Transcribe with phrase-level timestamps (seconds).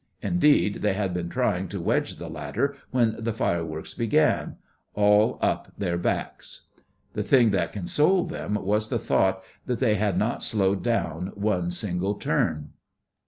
[0.23, 5.95] Indeed, they had been trying to wedge the latter when the fireworks began—all up their
[5.95, 6.61] backs.
[7.13, 11.69] The thing that consoled them was the thought that they had not slowed down one
[11.69, 12.71] single turn.